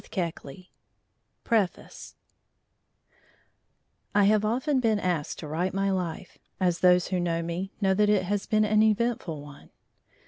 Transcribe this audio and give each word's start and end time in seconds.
PREFACE 1.43 2.15
I 4.15 4.23
have 4.23 4.43
often 4.43 4.79
been 4.79 4.99
asked 4.99 5.37
to 5.37 5.47
write 5.47 5.75
my 5.75 5.91
life, 5.91 6.39
as 6.59 6.79
those 6.79 7.09
who 7.09 7.19
know 7.19 7.43
me 7.43 7.71
know 7.81 7.93
that 7.93 8.09
it 8.09 8.23
has 8.23 8.47
been 8.47 8.65
an 8.65 8.81
eventful 8.81 9.39
one. 9.43 9.69